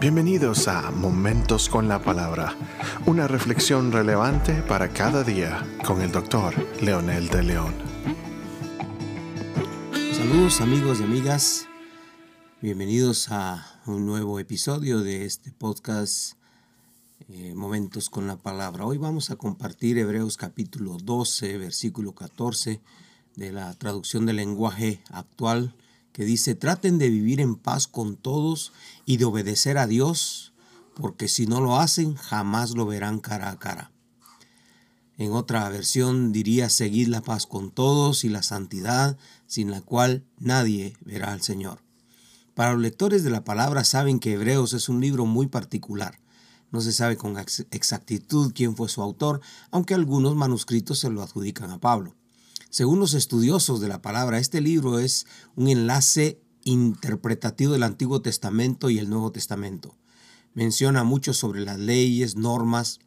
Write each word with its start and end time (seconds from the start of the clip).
Bienvenidos 0.00 0.66
a 0.66 0.90
Momentos 0.90 1.68
con 1.68 1.86
la 1.86 2.02
Palabra, 2.02 2.56
una 3.04 3.28
reflexión 3.28 3.92
relevante 3.92 4.62
para 4.62 4.94
cada 4.94 5.22
día 5.22 5.62
con 5.84 6.00
el 6.00 6.10
doctor 6.10 6.54
Leonel 6.80 7.28
de 7.28 7.42
León. 7.42 7.74
Saludos 10.14 10.62
amigos 10.62 11.00
y 11.00 11.02
amigas, 11.02 11.66
bienvenidos 12.62 13.30
a 13.30 13.78
un 13.84 14.06
nuevo 14.06 14.40
episodio 14.40 15.00
de 15.00 15.26
este 15.26 15.52
podcast 15.52 16.32
eh, 17.28 17.52
Momentos 17.54 18.08
con 18.08 18.26
la 18.26 18.36
Palabra. 18.36 18.86
Hoy 18.86 18.96
vamos 18.96 19.30
a 19.30 19.36
compartir 19.36 19.98
Hebreos 19.98 20.38
capítulo 20.38 20.96
12, 20.96 21.58
versículo 21.58 22.14
14 22.14 22.80
de 23.36 23.52
la 23.52 23.74
traducción 23.74 24.24
del 24.24 24.36
lenguaje 24.36 25.02
actual 25.10 25.74
que 26.12 26.24
dice, 26.24 26.54
traten 26.54 26.98
de 26.98 27.08
vivir 27.08 27.40
en 27.40 27.56
paz 27.56 27.86
con 27.86 28.16
todos 28.16 28.72
y 29.06 29.16
de 29.16 29.24
obedecer 29.24 29.78
a 29.78 29.86
Dios, 29.86 30.52
porque 30.94 31.28
si 31.28 31.46
no 31.46 31.60
lo 31.60 31.78
hacen, 31.78 32.14
jamás 32.14 32.72
lo 32.72 32.86
verán 32.86 33.20
cara 33.20 33.50
a 33.50 33.58
cara. 33.58 33.92
En 35.16 35.32
otra 35.32 35.68
versión 35.68 36.32
diría, 36.32 36.70
seguid 36.70 37.08
la 37.08 37.20
paz 37.20 37.46
con 37.46 37.70
todos 37.70 38.24
y 38.24 38.30
la 38.30 38.42
santidad, 38.42 39.18
sin 39.46 39.70
la 39.70 39.82
cual 39.82 40.24
nadie 40.38 40.96
verá 41.04 41.32
al 41.32 41.42
Señor. 41.42 41.82
Para 42.54 42.72
los 42.72 42.82
lectores 42.82 43.22
de 43.22 43.30
la 43.30 43.44
palabra 43.44 43.84
saben 43.84 44.18
que 44.18 44.32
Hebreos 44.32 44.72
es 44.72 44.88
un 44.88 45.00
libro 45.00 45.26
muy 45.26 45.46
particular. 45.46 46.18
No 46.70 46.80
se 46.80 46.92
sabe 46.92 47.16
con 47.16 47.36
exactitud 47.70 48.52
quién 48.54 48.76
fue 48.76 48.88
su 48.88 49.02
autor, 49.02 49.40
aunque 49.70 49.94
algunos 49.94 50.36
manuscritos 50.36 50.98
se 50.98 51.10
lo 51.10 51.22
adjudican 51.22 51.70
a 51.70 51.80
Pablo. 51.80 52.14
Según 52.70 53.00
los 53.00 53.14
estudiosos 53.14 53.80
de 53.80 53.88
la 53.88 54.00
palabra, 54.00 54.38
este 54.38 54.60
libro 54.60 55.00
es 55.00 55.26
un 55.56 55.66
enlace 55.66 56.40
interpretativo 56.62 57.72
del 57.72 57.82
Antiguo 57.82 58.22
Testamento 58.22 58.90
y 58.90 59.00
el 59.00 59.10
Nuevo 59.10 59.32
Testamento. 59.32 59.96
Menciona 60.54 61.02
mucho 61.02 61.34
sobre 61.34 61.62
las 61.62 61.80
leyes, 61.80 62.36
normas, 62.36 63.00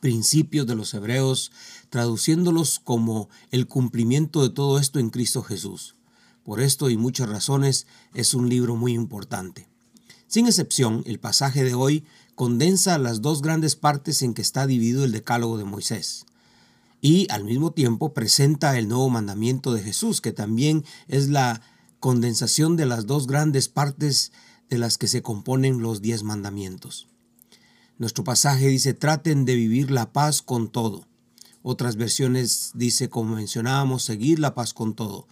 principios 0.00 0.66
de 0.66 0.74
los 0.74 0.92
hebreos, 0.94 1.52
traduciéndolos 1.90 2.80
como 2.80 3.28
el 3.52 3.68
cumplimiento 3.68 4.42
de 4.42 4.50
todo 4.50 4.80
esto 4.80 4.98
en 4.98 5.10
Cristo 5.10 5.44
Jesús. 5.44 5.94
Por 6.42 6.60
esto 6.60 6.90
y 6.90 6.96
muchas 6.96 7.28
razones 7.28 7.86
es 8.14 8.34
un 8.34 8.48
libro 8.48 8.74
muy 8.74 8.94
importante. 8.94 9.68
Sin 10.26 10.48
excepción, 10.48 11.04
el 11.06 11.20
pasaje 11.20 11.62
de 11.62 11.74
hoy 11.74 12.04
condensa 12.34 12.98
las 12.98 13.22
dos 13.22 13.42
grandes 13.42 13.76
partes 13.76 14.22
en 14.22 14.34
que 14.34 14.42
está 14.42 14.66
dividido 14.66 15.04
el 15.04 15.12
decálogo 15.12 15.56
de 15.56 15.64
Moisés 15.64 16.26
y 17.04 17.26
al 17.30 17.44
mismo 17.44 17.72
tiempo 17.72 18.14
presenta 18.14 18.78
el 18.78 18.88
nuevo 18.88 19.10
mandamiento 19.10 19.74
de 19.74 19.82
Jesús, 19.82 20.20
que 20.20 20.32
también 20.32 20.84
es 21.08 21.28
la 21.28 21.60
condensación 21.98 22.76
de 22.76 22.86
las 22.86 23.06
dos 23.06 23.26
grandes 23.26 23.68
partes 23.68 24.30
de 24.70 24.78
las 24.78 24.98
que 24.98 25.08
se 25.08 25.20
componen 25.20 25.82
los 25.82 26.00
diez 26.00 26.22
mandamientos. 26.22 27.08
Nuestro 27.98 28.22
pasaje 28.22 28.68
dice, 28.68 28.94
traten 28.94 29.44
de 29.44 29.56
vivir 29.56 29.90
la 29.90 30.12
paz 30.12 30.42
con 30.42 30.70
todo. 30.70 31.08
Otras 31.62 31.96
versiones 31.96 32.70
dice, 32.74 33.08
como 33.08 33.34
mencionábamos, 33.34 34.04
seguir 34.04 34.38
la 34.38 34.54
paz 34.54 34.72
con 34.72 34.94
todo. 34.94 35.26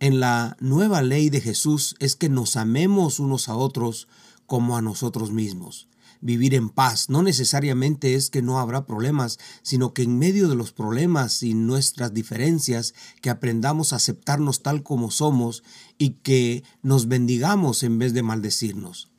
En 0.00 0.18
la 0.18 0.56
nueva 0.58 1.02
ley 1.02 1.30
de 1.30 1.40
Jesús 1.40 1.94
es 2.00 2.16
que 2.16 2.28
nos 2.28 2.56
amemos 2.56 3.20
unos 3.20 3.48
a 3.48 3.54
otros 3.54 4.08
como 4.46 4.76
a 4.76 4.82
nosotros 4.82 5.30
mismos 5.30 5.86
vivir 6.20 6.54
en 6.54 6.70
paz. 6.70 7.08
No 7.08 7.22
necesariamente 7.22 8.14
es 8.14 8.30
que 8.30 8.42
no 8.42 8.58
habrá 8.58 8.86
problemas, 8.86 9.38
sino 9.62 9.94
que 9.94 10.02
en 10.02 10.18
medio 10.18 10.48
de 10.48 10.56
los 10.56 10.72
problemas 10.72 11.42
y 11.42 11.54
nuestras 11.54 12.12
diferencias, 12.12 12.94
que 13.20 13.30
aprendamos 13.30 13.92
a 13.92 13.96
aceptarnos 13.96 14.62
tal 14.62 14.82
como 14.82 15.10
somos 15.10 15.62
y 15.98 16.10
que 16.22 16.64
nos 16.82 17.08
bendigamos 17.08 17.82
en 17.82 17.98
vez 17.98 18.12
de 18.12 18.22
maldecirnos. 18.22 19.10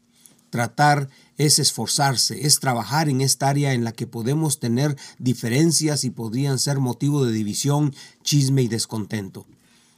Tratar 0.50 1.10
es 1.36 1.60
esforzarse, 1.60 2.46
es 2.48 2.60
trabajar 2.60 3.10
en 3.10 3.22
esta 3.22 3.50
área 3.50 3.74
en 3.74 3.84
la 3.84 3.92
que 3.92 4.08
podemos 4.08 4.60
tener 4.60 4.96
diferencias 5.20 6.04
y 6.04 6.10
podrían 6.10 6.58
ser 6.58 6.80
motivo 6.80 7.26
de 7.26 7.34
división, 7.34 7.94
chisme 8.24 8.62
y 8.62 8.68
descontento. 8.68 9.46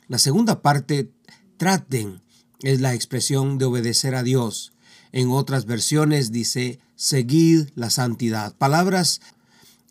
La 0.08 0.18
segunda 0.18 0.62
parte, 0.62 1.12
traten, 1.58 2.22
es 2.62 2.82
la 2.82 2.94
expresión 2.94 3.58
de 3.58 3.66
obedecer 3.66 4.16
a 4.16 4.24
Dios. 4.24 4.74
En 5.12 5.32
otras 5.32 5.66
versiones 5.66 6.32
dice, 6.32 6.80
seguid 6.96 7.70
la 7.76 7.90
santidad. 7.90 8.56
Palabras 8.56 9.22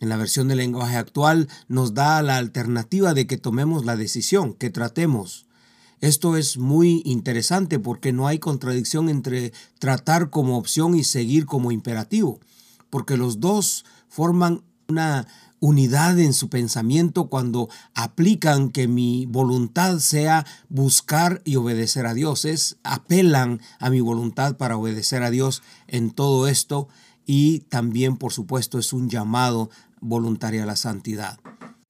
en 0.01 0.09
la 0.09 0.17
versión 0.17 0.49
del 0.49 0.59
lenguaje 0.59 0.97
actual 0.97 1.49
nos 1.67 1.95
da 1.95 2.23
la 2.23 2.37
alternativa 2.37 3.15
de 3.15 3.27
que 3.27 3.37
tomemos 3.37 3.85
la 3.85 3.97
decisión, 3.97 4.55
que 4.55 4.71
tratemos. 4.71 5.47
Esto 6.01 6.37
es 6.37 6.59
muy 6.59 7.03
interesante 7.05 7.81
porque 7.81 8.13
no 8.13 8.29
hay 8.29 8.39
contradicción 8.39 9.09
entre 9.09 9.53
tratar 9.81 10.31
como 10.31 10.57
opción 10.57 10.95
y 10.95 11.03
seguir 11.03 11.47
como 11.47 11.73
imperativo, 11.73 12.39
porque 12.89 13.17
los 13.17 13.41
dos 13.41 13.85
forman 14.09 14.63
una 14.87 15.27
unidad 15.61 16.19
en 16.19 16.33
su 16.33 16.49
pensamiento 16.49 17.29
cuando 17.29 17.69
aplican 17.95 18.71
que 18.71 18.89
mi 18.89 19.27
voluntad 19.27 19.99
sea 19.99 20.47
buscar 20.69 21.43
y 21.45 21.57
obedecer 21.57 22.07
a 22.07 22.15
Dios. 22.15 22.45
Es 22.45 22.77
apelan 22.83 23.61
a 23.79 23.91
mi 23.91 24.01
voluntad 24.01 24.57
para 24.57 24.77
obedecer 24.77 25.23
a 25.23 25.31
Dios 25.31 25.63
en 25.87 26.11
todo 26.11 26.49
esto 26.49 26.89
y 27.27 27.61
también, 27.69 28.17
por 28.17 28.33
supuesto, 28.33 28.79
es 28.79 28.93
un 28.93 29.11
llamado 29.11 29.71
voluntario 30.01 30.63
a 30.63 30.67
la 30.67 30.77
santidad. 30.77 31.39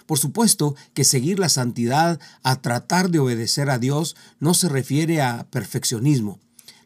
Por 0.06 0.18
supuesto 0.18 0.74
que 0.94 1.04
seguir 1.04 1.38
la 1.38 1.50
santidad 1.50 2.18
a 2.42 2.62
tratar 2.62 3.10
de 3.10 3.18
obedecer 3.18 3.68
a 3.68 3.78
Dios 3.78 4.16
no 4.40 4.54
se 4.54 4.68
refiere 4.68 5.20
a 5.20 5.46
perfeccionismo. 5.50 6.40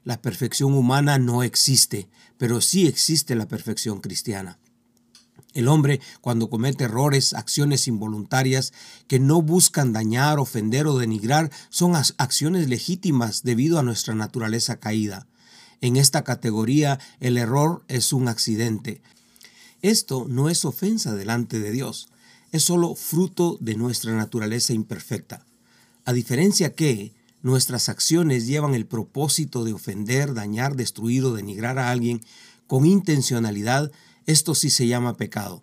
La 0.04 0.20
perfección 0.20 0.74
humana 0.74 1.18
no 1.18 1.44
existe, 1.44 2.08
pero 2.36 2.60
sí 2.60 2.88
existe 2.88 3.36
la 3.36 3.46
perfección 3.46 4.00
cristiana. 4.00 4.58
El 5.54 5.68
hombre, 5.68 6.00
cuando 6.20 6.48
comete 6.48 6.84
errores, 6.84 7.34
acciones 7.34 7.86
involuntarias 7.88 8.72
que 9.06 9.18
no 9.18 9.42
buscan 9.42 9.92
dañar, 9.92 10.38
ofender 10.38 10.86
o 10.86 10.98
denigrar, 10.98 11.50
son 11.68 11.94
acciones 11.94 12.68
legítimas 12.68 13.42
debido 13.42 13.78
a 13.78 13.82
nuestra 13.82 14.14
naturaleza 14.14 14.80
caída. 14.80 15.26
En 15.80 15.96
esta 15.96 16.24
categoría, 16.24 16.98
el 17.20 17.36
error 17.36 17.84
es 17.88 18.12
un 18.12 18.28
accidente. 18.28 19.02
Esto 19.82 20.26
no 20.28 20.48
es 20.48 20.64
ofensa 20.64 21.14
delante 21.14 21.58
de 21.58 21.72
Dios, 21.72 22.08
es 22.52 22.62
solo 22.62 22.94
fruto 22.94 23.58
de 23.60 23.74
nuestra 23.74 24.14
naturaleza 24.14 24.72
imperfecta. 24.72 25.44
A 26.04 26.12
diferencia 26.12 26.72
que 26.74 27.12
nuestras 27.42 27.88
acciones 27.88 28.46
llevan 28.46 28.74
el 28.74 28.86
propósito 28.86 29.64
de 29.64 29.72
ofender, 29.72 30.34
dañar, 30.34 30.76
destruir 30.76 31.24
o 31.24 31.32
denigrar 31.32 31.78
a 31.78 31.90
alguien 31.90 32.22
con 32.66 32.86
intencionalidad, 32.86 33.90
esto 34.26 34.54
sí 34.54 34.70
se 34.70 34.86
llama 34.86 35.16
pecado. 35.16 35.62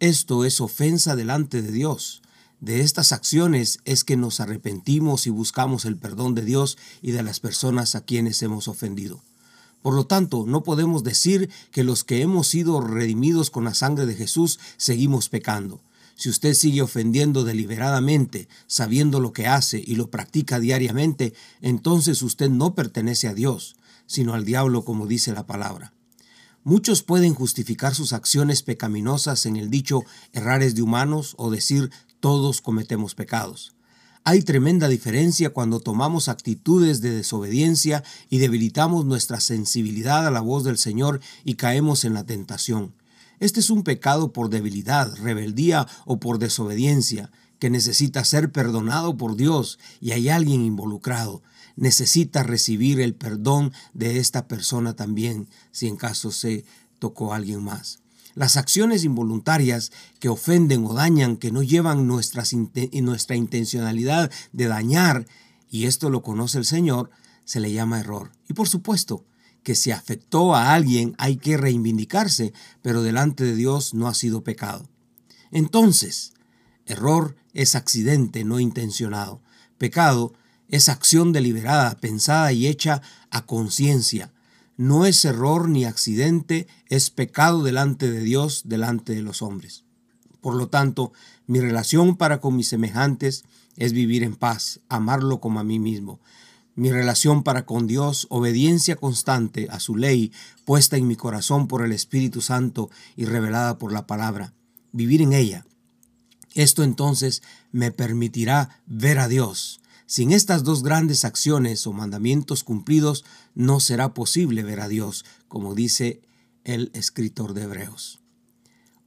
Esto 0.00 0.44
es 0.44 0.60
ofensa 0.60 1.14
delante 1.14 1.62
de 1.62 1.70
Dios. 1.70 2.22
De 2.60 2.80
estas 2.80 3.12
acciones 3.12 3.78
es 3.84 4.04
que 4.04 4.16
nos 4.16 4.40
arrepentimos 4.40 5.26
y 5.26 5.30
buscamos 5.30 5.84
el 5.84 5.96
perdón 5.96 6.34
de 6.34 6.42
Dios 6.42 6.78
y 7.00 7.12
de 7.12 7.22
las 7.22 7.40
personas 7.40 7.94
a 7.94 8.04
quienes 8.04 8.42
hemos 8.42 8.68
ofendido. 8.68 9.22
Por 9.82 9.94
lo 9.94 10.06
tanto, 10.06 10.44
no 10.46 10.62
podemos 10.62 11.02
decir 11.02 11.50
que 11.72 11.82
los 11.82 12.04
que 12.04 12.22
hemos 12.22 12.46
sido 12.46 12.80
redimidos 12.80 13.50
con 13.50 13.64
la 13.64 13.74
sangre 13.74 14.06
de 14.06 14.14
Jesús 14.14 14.60
seguimos 14.76 15.28
pecando. 15.28 15.80
Si 16.14 16.28
usted 16.28 16.54
sigue 16.54 16.82
ofendiendo 16.82 17.42
deliberadamente, 17.42 18.48
sabiendo 18.68 19.18
lo 19.18 19.32
que 19.32 19.48
hace 19.48 19.82
y 19.84 19.96
lo 19.96 20.10
practica 20.10 20.60
diariamente, 20.60 21.34
entonces 21.60 22.22
usted 22.22 22.48
no 22.48 22.74
pertenece 22.74 23.26
a 23.26 23.34
Dios, 23.34 23.76
sino 24.06 24.34
al 24.34 24.44
diablo 24.44 24.84
como 24.84 25.06
dice 25.06 25.32
la 25.32 25.46
palabra. 25.46 25.92
Muchos 26.64 27.02
pueden 27.02 27.34
justificar 27.34 27.92
sus 27.92 28.12
acciones 28.12 28.62
pecaminosas 28.62 29.46
en 29.46 29.56
el 29.56 29.68
dicho 29.68 30.04
errares 30.32 30.76
de 30.76 30.82
humanos 30.82 31.34
o 31.36 31.50
decir 31.50 31.90
todos 32.20 32.60
cometemos 32.60 33.16
pecados. 33.16 33.74
Hay 34.22 34.42
tremenda 34.42 34.86
diferencia 34.86 35.50
cuando 35.50 35.80
tomamos 35.80 36.28
actitudes 36.28 37.00
de 37.00 37.10
desobediencia 37.10 38.04
y 38.30 38.38
debilitamos 38.38 39.04
nuestra 39.04 39.40
sensibilidad 39.40 40.24
a 40.24 40.30
la 40.30 40.40
voz 40.40 40.62
del 40.62 40.78
Señor 40.78 41.18
y 41.44 41.54
caemos 41.54 42.04
en 42.04 42.14
la 42.14 42.24
tentación. 42.24 42.94
Este 43.40 43.58
es 43.58 43.68
un 43.68 43.82
pecado 43.82 44.32
por 44.32 44.48
debilidad, 44.48 45.12
rebeldía 45.16 45.88
o 46.04 46.20
por 46.20 46.38
desobediencia 46.38 47.32
que 47.58 47.70
necesita 47.70 48.24
ser 48.24 48.52
perdonado 48.52 49.16
por 49.16 49.34
Dios 49.34 49.80
y 50.00 50.12
hay 50.12 50.28
alguien 50.28 50.62
involucrado 50.62 51.42
necesita 51.76 52.42
recibir 52.42 53.00
el 53.00 53.14
perdón 53.14 53.72
de 53.94 54.18
esta 54.18 54.48
persona 54.48 54.94
también, 54.94 55.48
si 55.70 55.88
en 55.88 55.96
caso 55.96 56.30
se 56.30 56.64
tocó 56.98 57.32
a 57.32 57.36
alguien 57.36 57.62
más. 57.62 58.00
Las 58.34 58.56
acciones 58.56 59.04
involuntarias 59.04 59.92
que 60.18 60.28
ofenden 60.28 60.84
o 60.86 60.94
dañan, 60.94 61.36
que 61.36 61.52
no 61.52 61.62
llevan 61.62 62.06
nuestra 62.06 63.36
intencionalidad 63.36 64.30
de 64.52 64.66
dañar, 64.66 65.26
y 65.70 65.86
esto 65.86 66.10
lo 66.10 66.22
conoce 66.22 66.58
el 66.58 66.64
Señor, 66.64 67.10
se 67.44 67.60
le 67.60 67.72
llama 67.72 68.00
error. 68.00 68.32
Y 68.48 68.54
por 68.54 68.68
supuesto, 68.68 69.26
que 69.62 69.74
si 69.74 69.90
afectó 69.90 70.54
a 70.54 70.74
alguien 70.74 71.14
hay 71.18 71.36
que 71.36 71.56
reivindicarse, 71.56 72.52
pero 72.80 73.02
delante 73.02 73.44
de 73.44 73.54
Dios 73.54 73.94
no 73.94 74.08
ha 74.08 74.14
sido 74.14 74.42
pecado. 74.42 74.88
Entonces, 75.50 76.32
error 76.86 77.36
es 77.52 77.74
accidente 77.74 78.44
no 78.44 78.60
intencionado. 78.60 79.42
Pecado 79.78 80.32
es 80.68 80.88
acción 80.88 81.32
deliberada, 81.32 81.96
pensada 81.98 82.52
y 82.52 82.66
hecha 82.66 83.02
a 83.30 83.46
conciencia. 83.46 84.32
no 84.76 85.06
es 85.06 85.24
error 85.24 85.68
ni 85.68 85.84
accidente, 85.84 86.66
es 86.88 87.10
pecado 87.10 87.62
delante 87.62 88.10
de 88.10 88.20
Dios, 88.20 88.62
delante 88.64 89.14
de 89.14 89.22
los 89.22 89.42
hombres. 89.42 89.84
Por 90.40 90.54
lo 90.54 90.68
tanto, 90.68 91.12
mi 91.46 91.60
relación 91.60 92.16
para 92.16 92.40
con 92.40 92.56
mis 92.56 92.68
semejantes 92.68 93.44
es 93.76 93.92
vivir 93.92 94.22
en 94.24 94.34
paz, 94.34 94.80
amarlo 94.88 95.40
como 95.40 95.60
a 95.60 95.64
mí 95.64 95.78
mismo. 95.78 96.20
Mi 96.74 96.90
relación 96.90 97.42
para 97.42 97.66
con 97.66 97.86
Dios, 97.86 98.26
obediencia 98.30 98.96
constante 98.96 99.68
a 99.70 99.78
su 99.78 99.94
ley, 99.94 100.32
puesta 100.64 100.96
en 100.96 101.06
mi 101.06 101.16
corazón 101.16 101.68
por 101.68 101.84
el 101.84 101.92
Espíritu 101.92 102.40
Santo 102.40 102.90
y 103.14 103.26
revelada 103.26 103.78
por 103.78 103.92
la 103.92 104.06
palabra. 104.06 104.54
Vivir 104.90 105.20
en 105.20 105.34
ella. 105.34 105.66
Esto 106.54 106.82
entonces 106.82 107.42
me 107.72 107.90
permitirá 107.90 108.80
ver 108.86 109.18
a 109.18 109.28
Dios. 109.28 109.81
Sin 110.12 110.30
estas 110.30 110.62
dos 110.62 110.82
grandes 110.82 111.24
acciones 111.24 111.86
o 111.86 111.94
mandamientos 111.94 112.64
cumplidos, 112.64 113.24
no 113.54 113.80
será 113.80 114.12
posible 114.12 114.62
ver 114.62 114.80
a 114.80 114.88
Dios, 114.88 115.24
como 115.48 115.74
dice 115.74 116.20
el 116.64 116.90
escritor 116.92 117.54
de 117.54 117.62
Hebreos. 117.62 118.20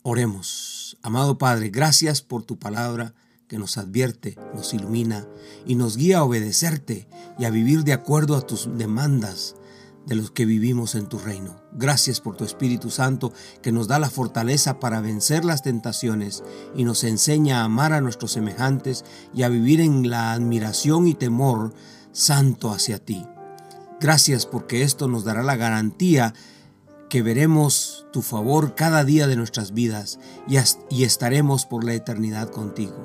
Oremos. 0.02 0.98
Amado 1.04 1.38
Padre, 1.38 1.70
gracias 1.70 2.24
por 2.24 2.42
tu 2.42 2.58
palabra 2.58 3.14
que 3.48 3.60
nos 3.60 3.78
advierte, 3.78 4.36
nos 4.56 4.74
ilumina 4.74 5.28
y 5.68 5.76
nos 5.76 5.96
guía 5.96 6.18
a 6.18 6.24
obedecerte 6.24 7.08
y 7.38 7.46
a 7.46 7.52
vivir 7.52 7.84
de 7.84 7.94
acuerdo 7.94 8.36
a 8.36 8.42
tus 8.42 8.68
demandas 8.76 9.56
de 10.06 10.16
los 10.16 10.32
que 10.32 10.46
vivimos 10.46 10.96
en 10.96 11.08
tu 11.08 11.18
reino. 11.18 11.62
Gracias 11.74 12.22
por 12.22 12.36
tu 12.36 12.44
Espíritu 12.44 12.90
Santo 12.90 13.34
que 13.62 13.72
nos 13.72 13.88
da 13.88 14.00
la 14.00 14.10
fortaleza 14.10 14.80
para 14.80 15.02
vencer 15.02 15.46
las 15.46 15.64
tentaciones 15.64 16.44
y 16.76 16.84
nos 16.84 17.04
enseña 17.04 17.62
a 17.62 17.66
amar 17.66 17.94
a 17.94 18.02
nuestros 18.02 18.32
semejantes 18.32 19.04
y 19.34 19.44
a 19.44 19.50
vivir 19.50 19.82
en 19.82 20.10
la 20.10 20.34
admiración 20.34 21.08
y 21.08 21.16
temor 21.16 21.74
santo 22.12 22.72
hacia 22.72 23.00
ti. 23.00 23.26
Gracias 24.00 24.46
porque 24.46 24.84
esto 24.84 25.08
nos 25.08 25.24
dará 25.24 25.42
la 25.42 25.56
garantía 25.56 26.34
que 27.10 27.22
veremos 27.22 28.08
tu 28.12 28.22
favor 28.22 28.76
cada 28.76 29.04
día 29.04 29.28
de 29.28 29.36
nuestras 29.36 29.74
vidas 29.74 30.20
y, 30.48 31.04
estaremos 31.04 31.66
por 31.66 31.84
la 31.84 31.94
eternidad 31.94 32.50
contigo. 32.50 32.96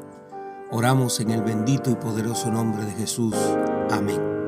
Oramos 0.70 1.20
en 1.20 1.30
el 1.30 1.42
bendito 1.42 1.90
y 1.90 1.94
poderoso 1.94 2.50
nombre 2.50 2.84
de 2.84 2.92
Jesús. 2.92 3.34
Amén. 3.90 4.39